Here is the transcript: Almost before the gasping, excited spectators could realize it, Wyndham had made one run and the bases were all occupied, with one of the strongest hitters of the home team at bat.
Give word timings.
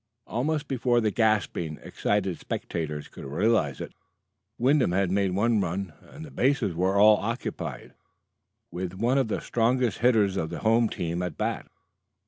Almost 0.25 0.67
before 0.67 0.99
the 0.99 1.11
gasping, 1.11 1.77
excited 1.83 2.39
spectators 2.39 3.07
could 3.07 3.23
realize 3.23 3.79
it, 3.79 3.93
Wyndham 4.57 4.93
had 4.93 5.11
made 5.11 5.35
one 5.35 5.61
run 5.61 5.93
and 6.01 6.25
the 6.25 6.31
bases 6.31 6.73
were 6.73 6.95
all 6.95 7.17
occupied, 7.17 7.93
with 8.71 8.93
one 8.95 9.19
of 9.19 9.27
the 9.27 9.41
strongest 9.41 9.99
hitters 9.99 10.37
of 10.37 10.49
the 10.49 10.61
home 10.61 10.89
team 10.89 11.21
at 11.21 11.37
bat. 11.37 11.67